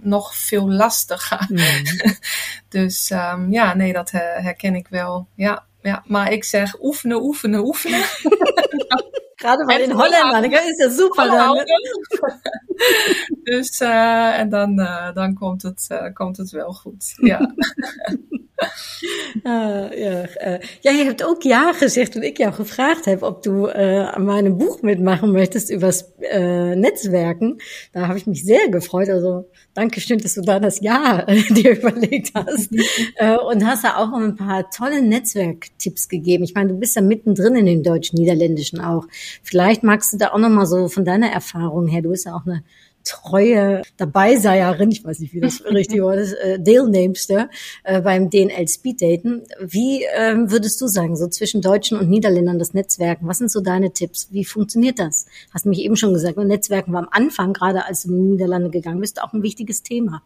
[0.00, 1.46] nog veel lastiger.
[1.48, 1.82] Mm.
[2.68, 5.26] dus um, ja, nee, dat herken ik wel.
[5.34, 8.04] Ja, ja, maar ik zeg oefenen, oefenen, oefenen.
[9.40, 11.26] Gerade bei den Holländern, ist ja super.
[11.26, 11.64] Dann, ne?
[13.44, 17.14] dus, uh, en dan, uh, dan komt, het, uh, komt het wel goed.
[17.22, 17.40] Ja.
[19.44, 23.42] Uh, ja, uh, ja, je hebt ook ja gezegd toen ik jou gevraagd heb, ob
[23.42, 27.58] du uh, an meinem Buch mitmachen möchtest übers äh, Netzwerken.
[27.92, 29.08] Da habe ich mich sehr gefreut.
[29.08, 32.70] Also danke schön, dass du da das Ja dir überlegt hast.
[33.16, 36.44] äh, und hast da auch ein paar tolle Netzwerktipps gegeben.
[36.44, 39.06] Ich meine, du bist ja mittendrin in den deutsch-niederländischen auch.
[39.42, 42.46] Vielleicht magst du da auch nochmal so von deiner Erfahrung her, du bist ja auch
[42.46, 42.62] eine
[43.04, 47.48] treue Dabeiseierin, ich weiß nicht, wie das richtig Wort ist, äh, Deelnemster
[47.84, 49.42] äh, beim DNL Speed Daten.
[49.60, 53.26] Wie ähm, würdest du sagen, so zwischen Deutschen und Niederländern das Netzwerken?
[53.26, 54.28] Was sind so deine Tipps?
[54.30, 55.26] Wie funktioniert das?
[55.52, 58.70] Hast mich eben schon gesagt, Netzwerken war am Anfang, gerade als du in die Niederlande
[58.70, 60.22] gegangen bist, auch ein wichtiges Thema.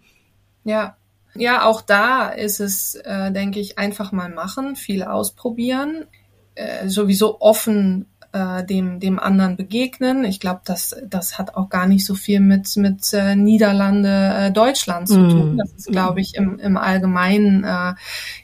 [0.65, 0.97] Ja,
[1.37, 6.07] ja, auch da ist es, äh, denke ich, einfach mal machen, viel ausprobieren,
[6.55, 10.25] äh, sowieso offen äh, dem, dem anderen begegnen.
[10.25, 14.51] Ich glaube, das, das hat auch gar nicht so viel mit, mit äh, Niederlande, äh,
[14.51, 15.55] Deutschland zu tun.
[15.55, 15.59] Mm.
[15.59, 17.95] Das ist, glaube ich, im, im Allgemeinen äh,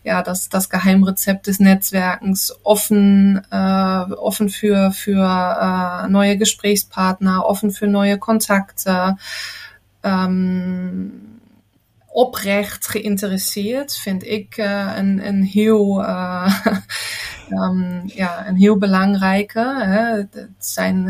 [0.05, 7.73] ja das, das Geheimrezept des Netzwerkens offen, äh, offen für, für äh, neue Gesprächspartner, offen
[7.73, 9.17] für neue Kontakte.
[10.03, 11.31] Ähm,
[12.13, 16.53] oprecht geïnteresseerd vind ik uh, een, een heel uh,
[17.51, 19.61] um, ja, een heel belangrijke.
[19.61, 20.17] Hè.
[20.17, 21.07] Het zijn,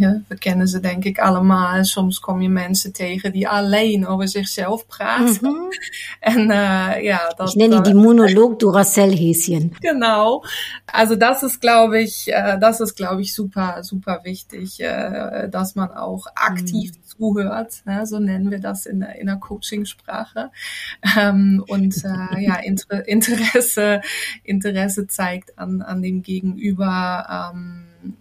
[0.00, 1.84] uh, we kennen ze denk ik allemaal.
[1.84, 5.38] Soms kom je mensen tegen die alleen over zichzelf praten.
[5.40, 5.68] Mm -hmm.
[6.20, 9.72] En uh, ja, dat, ich nenne die Monolog Duracell-Häschen.
[9.88, 10.44] Genau.
[10.84, 15.74] Also das ist, glaube ich, uh, das ist, glaube ich, super, super wichtig, uh, dass
[15.74, 18.06] man auch aktiv mm zuhört, ne?
[18.06, 20.50] so nennen wir das in in der Coachingsprache.
[21.18, 24.00] Ähm, und äh, ja, Inter Interesse,
[24.44, 27.52] Interesse zeigt an, an dem Gegenüber.
[27.54, 28.16] Ähm,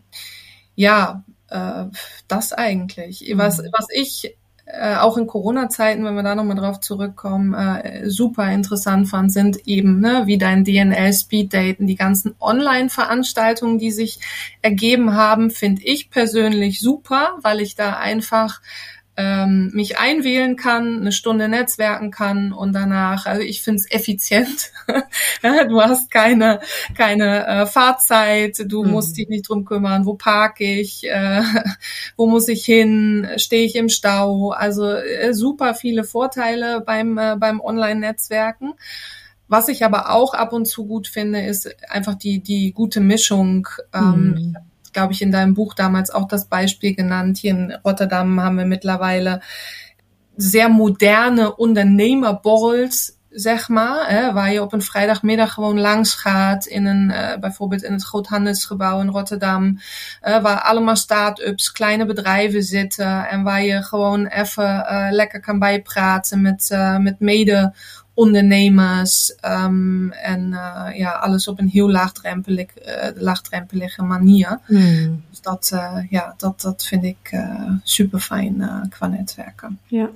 [0.75, 1.85] ja, äh,
[2.27, 3.31] das eigentlich.
[3.35, 3.69] Was, mhm.
[3.71, 4.35] was ich
[4.69, 9.65] äh, auch in Corona-Zeiten, wenn wir da nochmal drauf zurückkommen, äh, super interessant fand, sind
[9.65, 14.19] eben ne, wie dein DNL Speeddaten, die ganzen Online-Veranstaltungen, die sich
[14.61, 18.61] ergeben haben, finde ich persönlich super, weil ich da einfach
[19.17, 24.71] ähm, mich einwählen kann, eine Stunde netzwerken kann und danach, also ich finde es effizient.
[25.41, 26.59] du hast keine,
[26.95, 28.91] keine äh, Fahrzeit, du mhm.
[28.91, 31.41] musst dich nicht drum kümmern, wo parke ich, äh,
[32.15, 34.51] wo muss ich hin, stehe ich im Stau.
[34.51, 38.73] Also äh, super viele Vorteile beim, äh, beim Online-Netzwerken.
[39.47, 43.67] Was ich aber auch ab und zu gut finde, ist einfach die, die gute Mischung.
[43.93, 44.57] Ähm, mhm
[44.93, 47.37] glaube ich, in deinem Buch damals auch das Beispiel genannt.
[47.37, 49.41] Hier in Rotterdam haben wir mittlerweile
[50.35, 56.85] sehr moderne Ondernemerborrels zeg maar, hè, waar je op een vrijdagmiddag gewoon langs gaat in
[56.85, 63.27] een, uh, bijvoorbeeld in het Groothandelsgebouw in Rotterdam, uh, waar allemaal start-ups, kleine bedrijven zitten
[63.27, 67.73] en waar je gewoon even uh, lekker kan bijpraten met, met mede
[68.17, 74.59] ondernemers um, en uh, ja, alles op een heel laagdrempelig, uh, laagdrempelige manier.
[74.67, 75.23] Mm.
[75.29, 77.43] Dus dat, uh, ja, dat, dat vind ik
[77.83, 79.79] super fijn qua Netzwerken.
[79.87, 80.09] Ja.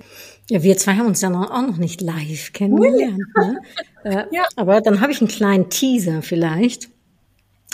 [0.46, 3.18] ja, wir zwei haben uns ja noch, auch noch nicht live kennengelernt.
[3.34, 4.26] ne?
[4.30, 4.46] ja.
[4.56, 6.91] Aber dann habe ich einen kleinen Teaser vielleicht.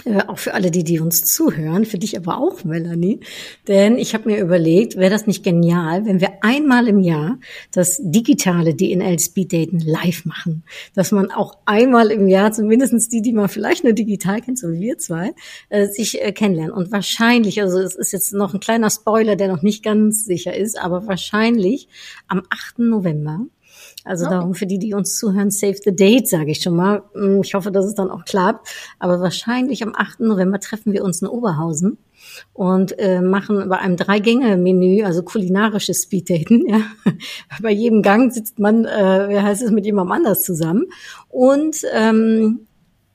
[0.08, 3.20] Äh, auch für alle, die, die uns zuhören, für dich aber auch, Melanie.
[3.66, 7.38] Denn ich habe mir überlegt, wäre das nicht genial, wenn wir einmal im Jahr
[7.72, 10.64] das digitale DNL Speed Daten live machen.
[10.94, 14.72] Dass man auch einmal im Jahr, zumindestens die, die man vielleicht nur digital kennt, so
[14.72, 15.34] wie wir zwei,
[15.68, 16.72] äh, sich äh, kennenlernen.
[16.72, 20.56] Und wahrscheinlich, also es ist jetzt noch ein kleiner Spoiler, der noch nicht ganz sicher
[20.56, 21.88] ist, aber wahrscheinlich
[22.28, 22.78] am 8.
[22.78, 23.40] November
[24.08, 24.34] also okay.
[24.34, 27.02] darum für die, die uns zuhören, save the date, sage ich schon mal.
[27.14, 28.68] Mm, ich hoffe, dass es dann auch klappt.
[28.98, 30.20] Aber wahrscheinlich am 8.
[30.20, 31.98] November treffen wir uns in Oberhausen
[32.54, 36.66] und äh, machen bei einem Drei-Gänge-Menü, also kulinarisches Speeddaten.
[36.68, 36.80] Ja.
[37.62, 40.86] Bei jedem Gang sitzt man, äh, wie heißt es, mit jemandem anders zusammen.
[41.28, 42.67] Und ähm,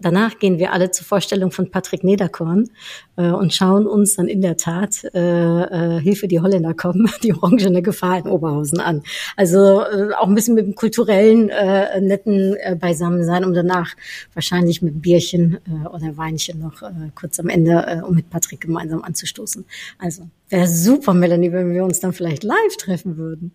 [0.04, 2.70] Danach gehen wir alle zur Vorstellung von Patrick Nederkorn
[3.16, 7.34] äh, und schauen uns dann in der Tat äh, äh, Hilfe, die Holländer kommen, die
[7.34, 9.02] orangene Gefahr in Oberhausen an.
[9.38, 13.96] Also äh, auch ein bisschen mit dem kulturellen, äh, netten äh, Beisammensein, um danach
[14.34, 18.60] wahrscheinlich mit Bierchen äh, oder Weinchen noch äh, kurz am Ende, äh, um mit Patrick
[18.60, 19.64] gemeinsam anzustoßen.
[20.00, 23.54] Also wäre super, Melanie, wenn wir uns dann vielleicht live treffen würden.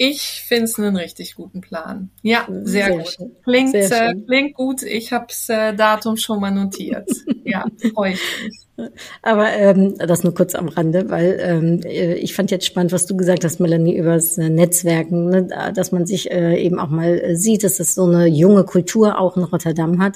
[0.00, 2.10] Ich finde es einen richtig guten Plan.
[2.22, 3.08] Ja, sehr, sehr gut.
[3.08, 3.36] Schön.
[3.42, 4.84] Klingt, sehr äh, klingt gut.
[4.84, 7.10] Ich habe das äh, Datum schon mal notiert.
[7.44, 8.88] ja, freue ich mich.
[9.22, 13.06] Aber ähm, das nur kurz am Rande, weil ähm, äh, ich fand jetzt spannend, was
[13.06, 16.90] du gesagt hast, Melanie, über das äh, Netzwerken, ne, dass man sich äh, eben auch
[16.90, 20.14] mal äh, sieht, dass das so eine junge Kultur auch in Rotterdam hat.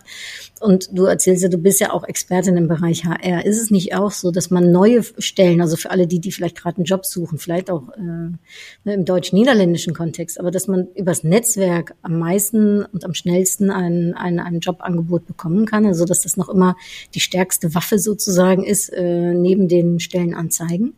[0.62, 3.44] Und du erzählst ja, du bist ja auch Expertin im Bereich HR.
[3.44, 6.57] Ist es nicht auch so, dass man neue Stellen, also für alle die, die vielleicht
[6.57, 11.25] gerade einen Job suchen, vielleicht auch äh, ne, im deutsch-niederländischen Kontext, aber dass man übers
[11.25, 16.37] Netzwerk am meisten und am schnellsten ein, ein, ein Jobangebot bekommen kann, also dass das
[16.37, 16.77] noch immer
[17.14, 20.94] die stärkste Waffe sozusagen ist, äh, neben den Stellenanzeigen?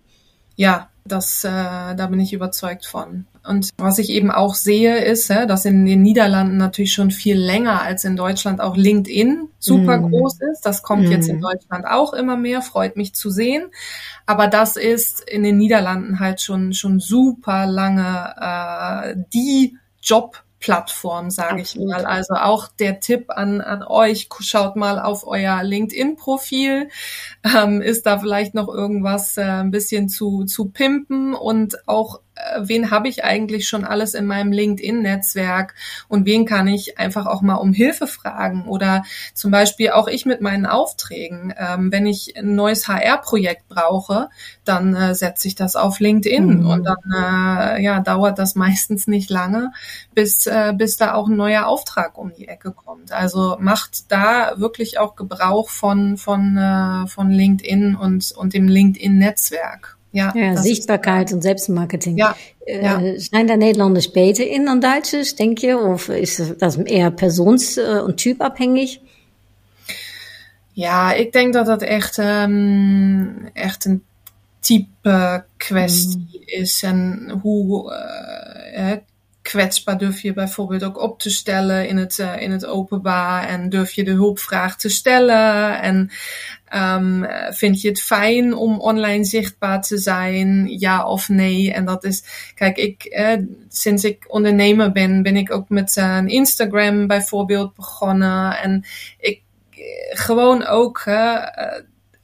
[0.56, 3.26] Ja, das, äh, da bin ich überzeugt von.
[3.46, 7.82] Und was ich eben auch sehe, ist, dass in den Niederlanden natürlich schon viel länger
[7.82, 10.10] als in Deutschland auch LinkedIn super mm.
[10.10, 10.62] groß ist.
[10.62, 11.12] Das kommt mm.
[11.12, 11.42] jetzt in mhm.
[11.42, 13.66] Deutschland auch immer mehr, freut mich zu sehen.
[14.24, 21.30] Aber das ist in den Niederlanden halt schon, schon super lange äh, die Job Plattform,
[21.30, 22.04] sage ich mal.
[22.06, 26.88] Also auch der Tipp an, an euch, schaut mal auf euer LinkedIn-Profil.
[27.44, 32.20] Ähm, ist da vielleicht noch irgendwas äh, ein bisschen zu, zu pimpen und auch
[32.58, 35.74] wen habe ich eigentlich schon alles in meinem LinkedIn-Netzwerk
[36.08, 40.26] und wen kann ich einfach auch mal um Hilfe fragen oder zum Beispiel auch ich
[40.26, 41.54] mit meinen Aufträgen.
[41.56, 44.28] Ähm, wenn ich ein neues HR-Projekt brauche,
[44.64, 46.66] dann äh, setze ich das auf LinkedIn mhm.
[46.66, 49.72] und dann äh, ja, dauert das meistens nicht lange,
[50.14, 53.12] bis, äh, bis da auch ein neuer Auftrag um die Ecke kommt.
[53.12, 59.96] Also macht da wirklich auch Gebrauch von, von, äh, von LinkedIn und, und dem LinkedIn-Netzwerk.
[60.14, 62.18] Ja, ja Sichtbaarheid en zelfmarketing.
[62.18, 63.00] Ja, ja.
[63.00, 65.78] Uh, zijn daar Nederlanders beter in dan Duitsers, denk je?
[65.78, 68.98] Of is dat eher persoons- en typabhängig?
[70.72, 74.02] Ja, ik denk dat dat echt, um, echt een
[74.60, 76.42] type kwestie mm.
[76.44, 76.82] is.
[76.82, 77.92] En hoe
[78.76, 78.92] uh,
[79.50, 83.48] kwetsbaar durf je bijvoorbeeld ook op te stellen in het, uh, in het openbaar.
[83.48, 85.80] En durf je de hulpvraag te stellen.
[85.80, 86.10] En
[86.74, 90.78] Um, vind je het fijn om online zichtbaar te zijn?
[90.78, 91.72] Ja of nee?
[91.72, 96.16] En dat is, kijk, ik, eh, sinds ik ondernemer ben, ben ik ook met uh,
[96.16, 98.56] een Instagram bijvoorbeeld begonnen.
[98.56, 98.84] En
[99.18, 99.42] ik,
[100.10, 101.46] gewoon ook, uh,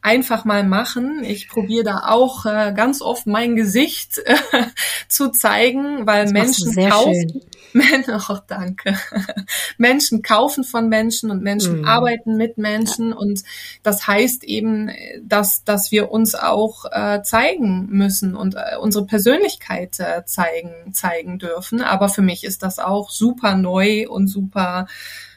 [0.03, 1.23] einfach mal machen.
[1.25, 4.37] Ich probiere da auch äh, ganz oft mein Gesicht äh,
[5.09, 7.43] zu zeigen, weil das Menschen kaufen.
[7.73, 8.99] Men oh, danke.
[9.79, 11.85] Menschen kaufen von Menschen und Menschen mm.
[11.85, 13.17] arbeiten mit Menschen ja.
[13.17, 13.43] und
[13.85, 14.91] das heißt eben,
[15.23, 21.39] dass dass wir uns auch äh, zeigen müssen und äh, unsere Persönlichkeit äh, zeigen zeigen
[21.39, 21.81] dürfen.
[21.81, 24.89] Aber für mich ist das auch super neu und super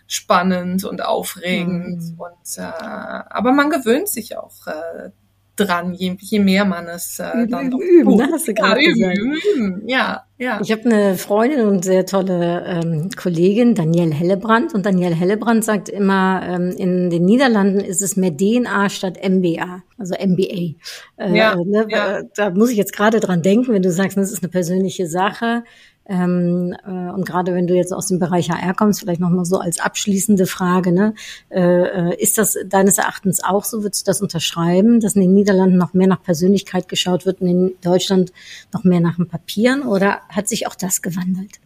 [0.07, 2.01] spannend und aufregend.
[2.01, 2.19] Mhm.
[2.19, 5.09] Und äh, aber man gewöhnt sich auch äh,
[5.55, 8.89] dran, je, je mehr man es äh, dann üben, üben, ne, hast du gerade ja,
[8.89, 10.59] üben, üben, üben, ja, ja.
[10.61, 14.73] Ich habe eine Freundin und sehr tolle ähm, Kollegin, Danielle Hellebrand.
[14.73, 19.83] Und Danielle Hellebrand sagt immer, ähm, in den Niederlanden ist es mehr DNA statt MBA,
[19.97, 20.75] also MBA.
[21.17, 22.23] Äh, ja, ne, ja.
[22.35, 25.63] Da muss ich jetzt gerade dran denken, wenn du sagst, das ist eine persönliche Sache.
[26.05, 29.59] Ähm, äh, und gerade wenn du jetzt aus dem Bereich HR kommst, vielleicht nochmal so
[29.59, 31.13] als abschließende Frage, ne,
[31.49, 33.83] äh, äh, ist das deines Erachtens auch so?
[33.83, 37.47] Würdest du das unterschreiben, dass in den Niederlanden noch mehr nach Persönlichkeit geschaut wird und
[37.47, 38.33] in Deutschland
[38.73, 39.83] noch mehr nach den Papieren?
[39.83, 41.59] Oder hat sich auch das gewandelt?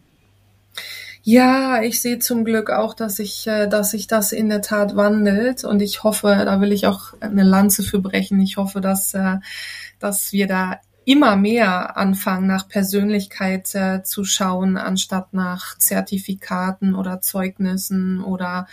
[1.24, 4.96] Ja, ich sehe zum Glück auch, dass sich, äh, dass sich das in der Tat
[4.96, 8.40] wandelt und ich hoffe, da will ich auch eine Lanze für brechen.
[8.40, 9.36] Ich hoffe, dass, äh,
[9.98, 17.22] dass wir da immer mehr anfangen, nach Persönlichkeit äh, zu schauen, anstatt nach Zertifikaten oder
[17.22, 18.66] Zeugnissen oder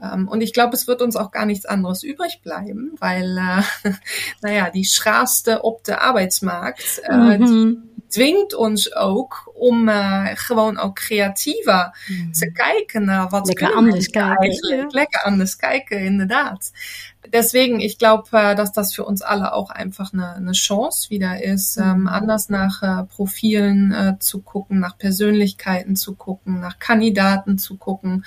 [0.00, 3.90] ähm, und ich glaube, es wird uns auch gar nichts anderes übrig bleiben, weil äh,
[4.42, 7.82] naja, die schraafste op de arbeidsmarkt äh, mhm.
[8.12, 12.32] Dwingt ons ook om uh, gewoon ook creatiever mm.
[12.32, 14.36] te kijken naar wat lekker anders kijken.
[14.36, 14.92] Eigenlijk.
[14.92, 16.70] Lekker anders kijken, inderdaad
[17.30, 21.42] deswegen, ich glaube, äh, dass das für uns alle auch einfach eine, eine Chance wieder
[21.42, 22.08] ist, ähm, mhm.
[22.08, 28.24] anders nach äh, Profilen äh, zu gucken, nach Persönlichkeiten zu gucken, nach Kandidaten zu gucken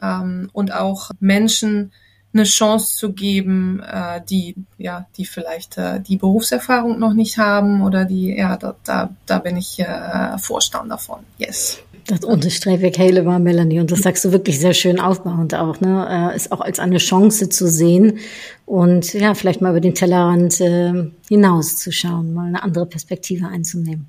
[0.00, 1.92] ähm, und auch Menschen
[2.32, 7.82] eine Chance zu geben, äh, die ja, die vielleicht äh, die Berufserfahrung noch nicht haben
[7.82, 11.20] oder die ja, da da, da bin ich äh, Vorstand davon.
[11.38, 11.78] Yes.
[12.06, 13.78] Das unterstreiche ich helemaal, Melanie.
[13.78, 16.32] Und das sagst du wirklich sehr schön aufbauend auch, ne?
[16.32, 18.18] Äh, ist auch als eine Chance zu sehen
[18.66, 24.08] und ja, vielleicht mal über den Tellerrand äh, hinauszuschauen, mal eine andere Perspektive einzunehmen.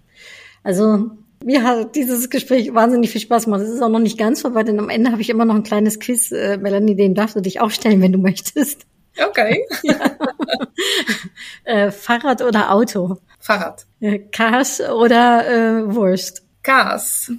[0.63, 1.11] Also
[1.43, 3.61] mir hat dieses Gespräch wahnsinnig viel Spaß gemacht.
[3.61, 5.63] Es ist auch noch nicht ganz vorbei, denn am Ende habe ich immer noch ein
[5.63, 6.31] kleines Quiz.
[6.31, 8.85] Äh, Melanie, den darfst du dich auch stellen, wenn du möchtest.
[9.17, 9.65] Okay.
[9.83, 9.95] ja.
[11.63, 13.17] äh, Fahrrad oder Auto?
[13.39, 13.85] Fahrrad.
[13.99, 16.43] Äh, Kaas oder äh, Wurst?
[16.61, 17.31] kaas.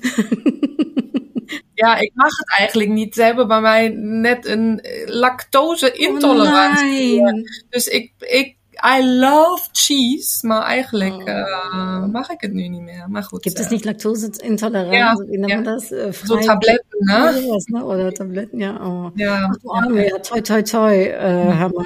[1.75, 3.15] ja, ik mag het eigenlijk niet.
[3.15, 7.21] Ze hebben bij mij net een lactose-intolerantie.
[7.21, 7.33] Oh
[7.69, 11.29] dus ik, ik, I love cheese, maar eigenlijk oh.
[11.29, 13.05] uh, mag ik het nu niet meer.
[13.09, 13.43] Maar goed.
[13.43, 14.93] Gibt es nicht Laktoseintoleranz?
[14.93, 15.93] Ja, wie nennt man das?
[15.93, 17.33] Äh, so Tabletten, ne?
[17.43, 17.85] Sowas, ne?
[17.85, 18.81] Oder Tabletten, ja.
[18.85, 19.11] Oh.
[19.15, 20.19] Ja, Ach, ja, ja.
[20.19, 20.95] Toi, toi, toi.
[20.95, 21.59] Äh, mhm.
[21.59, 21.85] Hammer.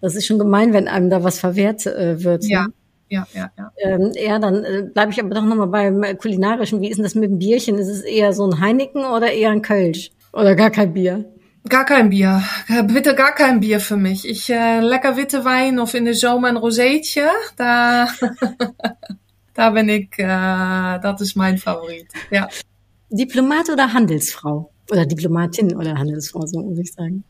[0.00, 2.44] Das ist schon gemein, wenn einem da was verwehrt äh, wird.
[2.44, 2.62] Ja.
[2.62, 2.72] Ne?
[3.12, 3.72] ja, ja, ja.
[3.76, 6.80] Ähm, ja, dann äh, bleibe ich aber doch nochmal beim äh, kulinarischen.
[6.80, 7.78] Wie ist denn das mit dem Bierchen?
[7.78, 10.10] Ist es eher so ein Heineken oder eher ein Kölsch?
[10.32, 11.24] Oder gar kein Bier?
[11.68, 12.42] Gar kein Bier.
[12.86, 14.28] Bitte gar kein Bier für mich.
[14.28, 17.28] Ich äh, lecker witte Wein of in de zomer ein Roséetje.
[17.56, 18.08] Da,
[19.54, 22.08] da bin ich, äh, das ist mein Favorit.
[22.30, 22.48] Ja.
[23.10, 24.72] Diplomat oder Handelsfrau?
[24.90, 27.24] Oder Diplomatin oder Handelsfrau, so muss ich sagen.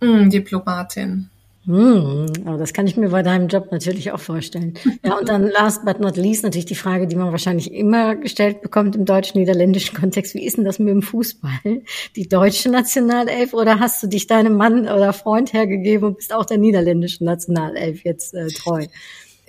[0.00, 1.30] Mm, Diplomatin.
[1.66, 4.74] Hm, aber das kann ich mir bei deinem Job natürlich auch vorstellen.
[5.02, 8.60] Ja, und dann last but not least natürlich die Frage, die man wahrscheinlich immer gestellt
[8.60, 10.34] bekommt im deutsch-niederländischen Kontext.
[10.34, 11.82] Wie ist denn das mit dem Fußball?
[12.16, 16.44] Die deutsche Nationalelf oder hast du dich deinem Mann oder Freund hergegeben und bist auch
[16.44, 18.86] der niederländischen Nationalelf jetzt äh, treu?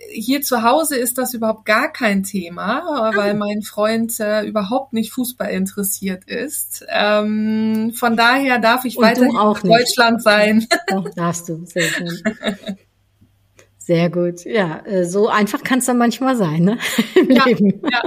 [0.10, 5.12] Hier zu Hause ist das überhaupt gar kein Thema, weil mein Freund äh, überhaupt nicht
[5.12, 6.86] Fußball interessiert ist.
[6.90, 10.68] Ähm, von daher darf ich weiter in Deutschland sein.
[10.88, 11.66] Doch, darfst du.
[11.66, 12.10] Sehr schön.
[13.78, 14.46] Sehr gut.
[14.46, 16.78] Ja, äh, so einfach kann es dann manchmal sein, ne?
[17.16, 17.82] Im ja, Leben.
[17.92, 18.02] Ja.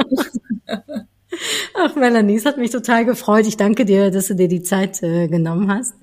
[1.77, 3.47] Ach, Melanie, es hat mich total gefreut.
[3.47, 5.95] Ich danke dir, dass du dir die Zeit äh, genommen hast.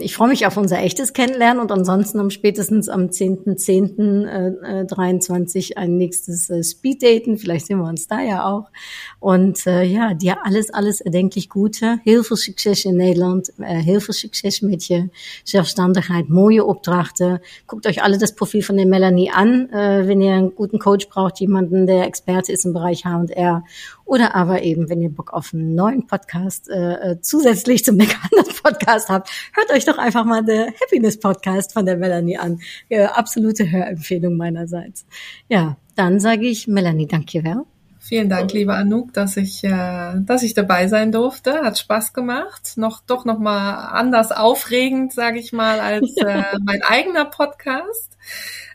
[0.00, 5.96] Ich freue mich auf unser echtes Kennenlernen und ansonsten am spätestens am 10.10.23 äh, ein
[5.96, 7.36] nächstes äh, Speeddaten.
[7.36, 8.70] Vielleicht sehen wir uns da ja auch.
[9.18, 11.98] Und äh, ja, dir alles, alles erdenklich Gute.
[12.04, 12.38] Heel veel
[12.84, 13.48] in Nederland.
[13.58, 15.08] Äh, heel veel succes mit je
[15.44, 16.28] Selbstständigkeit.
[16.28, 17.40] Mooie Opdrachten.
[17.66, 21.08] Guckt euch alle das Profil von der Melanie an, äh, wenn ihr einen guten Coach
[21.08, 23.64] braucht, jemanden, der Experte ist im Bereich H&R
[24.08, 28.42] oder aber eben, wenn ihr Bock auf einen neuen Podcast äh, äh zusätzlich zum Mechaner
[28.62, 32.60] Podcast habt, hört euch doch einfach mal der Happiness Podcast von der Melanie an.
[32.88, 35.06] Ja, absolute Hörempfehlung meinerseits.
[35.48, 37.64] Ja, dann sage ich Melanie, danke wel.
[38.00, 41.60] Vielen Dank, liebe Anouk, dass ich, äh, dass ich dabei sein durfte.
[41.62, 42.72] Hat Spaß gemacht.
[42.76, 48.16] Noch doch noch mal anders aufregend, sage ich mal, als äh, mein eigener Podcast.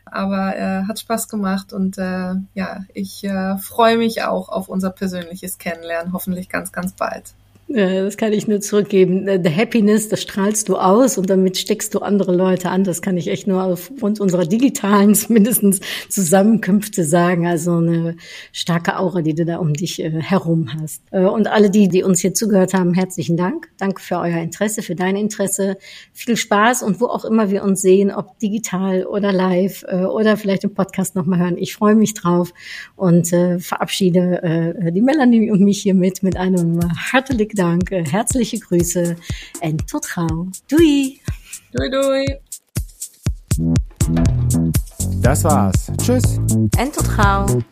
[0.04, 4.90] Aber äh, hat Spaß gemacht und äh, ja, ich äh, freue mich auch auf unser
[4.90, 7.34] persönliches Kennenlernen, hoffentlich ganz, ganz bald.
[7.66, 9.26] Das kann ich nur zurückgeben.
[9.42, 12.84] The Happiness, das strahlst du aus und damit steckst du andere Leute an.
[12.84, 17.46] Das kann ich echt nur aufgrund unserer digitalen mindestens Zusammenkünfte sagen.
[17.46, 18.16] Also eine
[18.52, 21.02] starke Aura, die du da um dich äh, herum hast.
[21.10, 23.70] Äh, und alle die, die uns hier zugehört haben, herzlichen Dank.
[23.78, 25.78] Danke für euer Interesse, für dein Interesse.
[26.12, 30.36] Viel Spaß und wo auch immer wir uns sehen, ob digital oder live äh, oder
[30.36, 31.56] vielleicht im Podcast nochmal hören.
[31.56, 32.52] Ich freue mich drauf
[32.94, 39.16] und verabschiede die Melanie und mich hiermit mit einem herzlichen Danke, herzliche Grüße
[39.60, 40.48] en tot gauw.
[40.68, 41.20] Doei!
[41.72, 42.40] Doei doei!
[45.22, 45.92] Das war's.
[46.02, 46.40] Tschüss.
[46.76, 47.62] En tot gauw.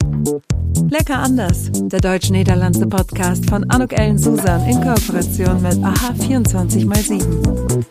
[0.88, 1.70] Lecker anders.
[1.72, 7.82] Der deutsch-niederlandse Podcast von Anuk Ellen Susan in Kooperation mit AHA 24x7.